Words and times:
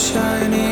Shining. 0.00 0.69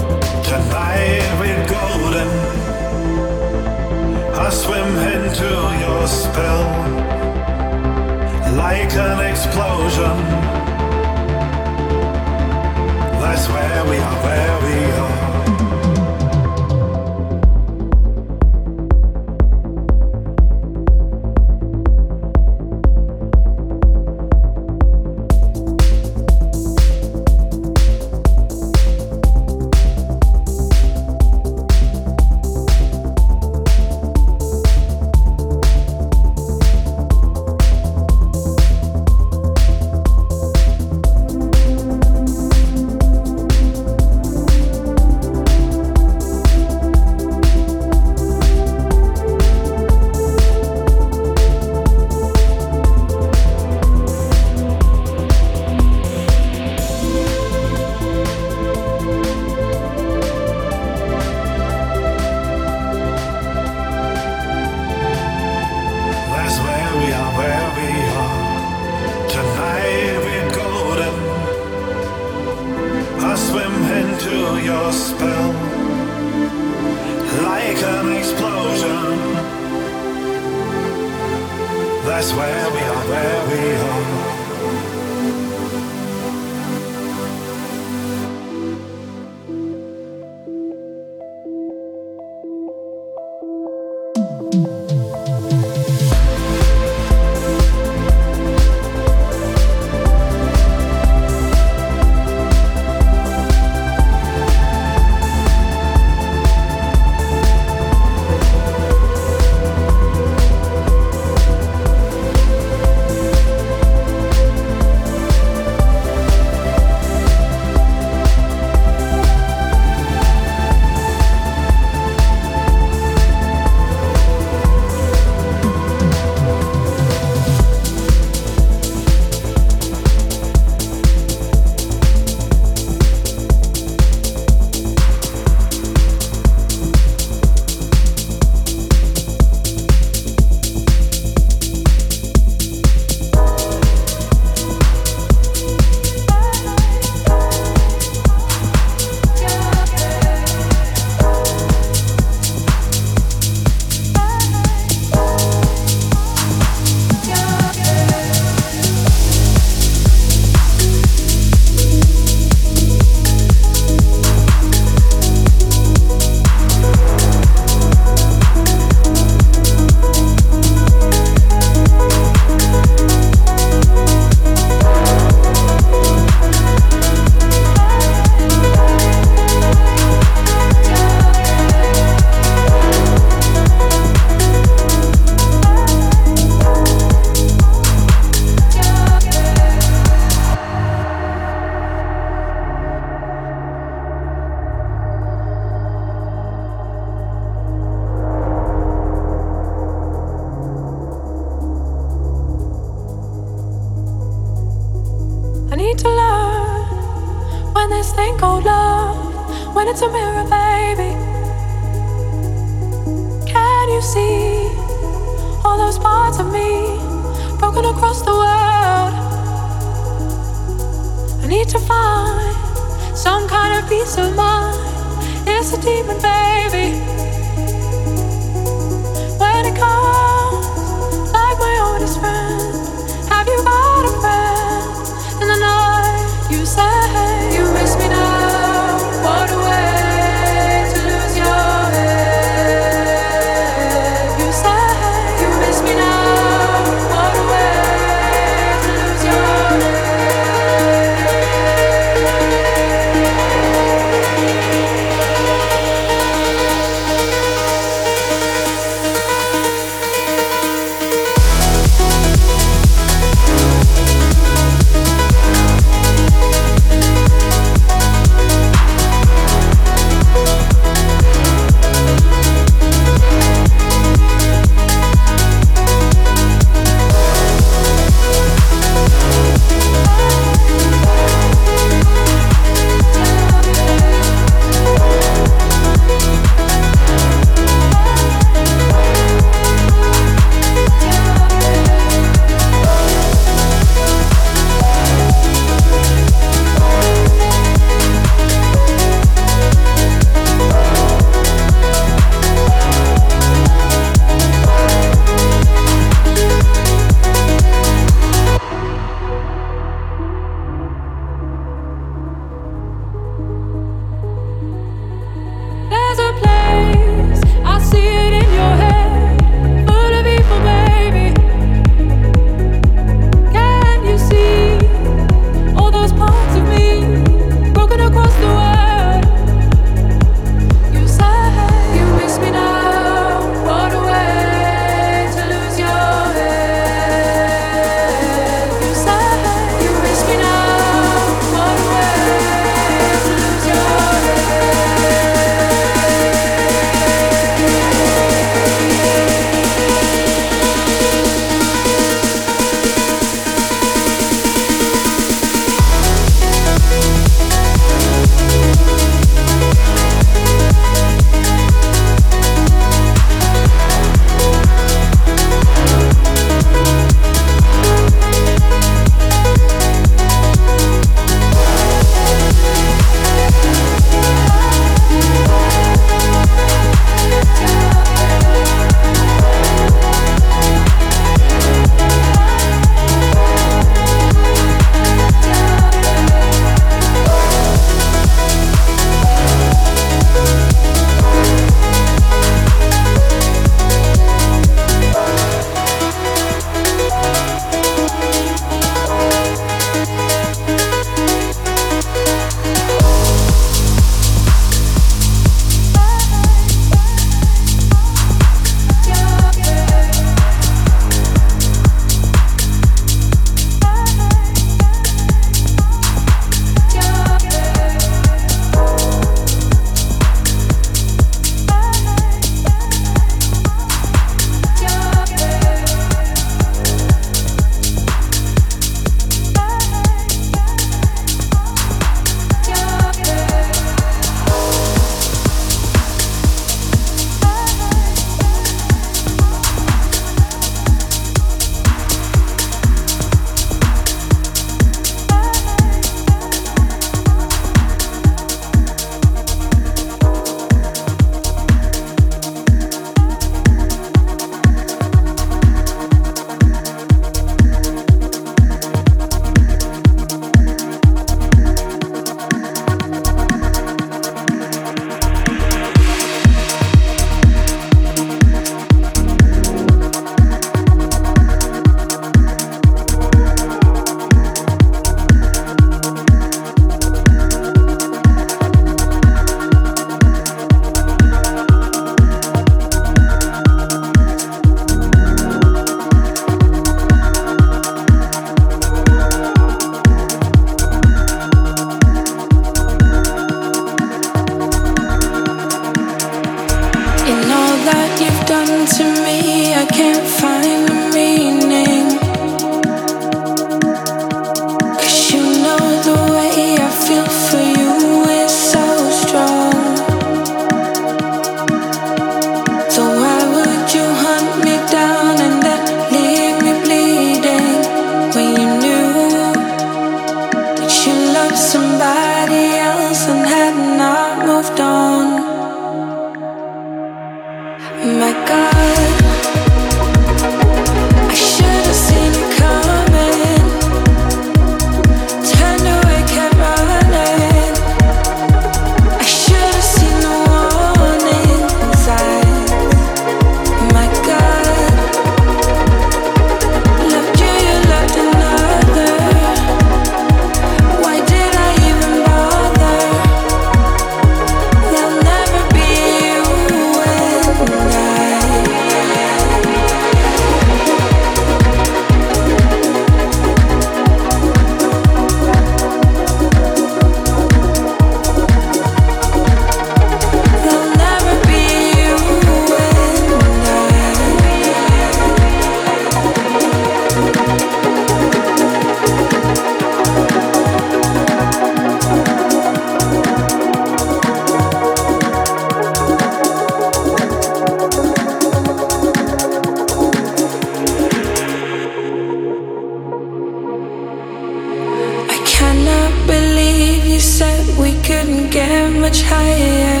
Much 599.08 599.22
higher. 599.22 600.00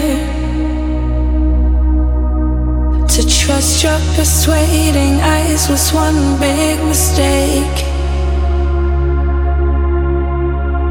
To 3.14 3.20
trust 3.38 3.82
your 3.82 3.98
persuading 4.16 5.14
eyes 5.36 5.66
was 5.70 5.90
one 5.94 6.38
big 6.38 6.76
mistake. 6.84 7.78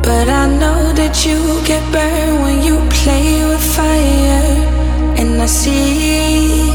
But 0.08 0.28
I 0.42 0.46
know 0.62 0.82
that 1.00 1.16
you 1.26 1.38
get 1.70 1.84
burned 1.94 2.38
when 2.44 2.58
you 2.68 2.78
play 2.90 3.30
with 3.50 3.66
fire. 3.78 4.46
And 5.20 5.40
I 5.40 5.46
see 5.46 6.70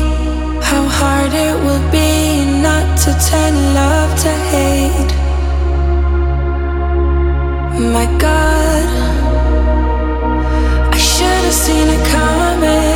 how 0.69 0.85
hard 0.99 1.33
it 1.49 1.57
will 1.65 1.85
be 1.91 2.45
not 2.67 2.87
to 3.03 3.11
turn 3.29 3.55
love 3.81 4.11
to 4.25 4.33
hate. 4.53 5.13
My 7.95 8.07
God, 8.27 9.12
seen 11.73 11.89
it 11.89 12.07
coming. 12.07 12.92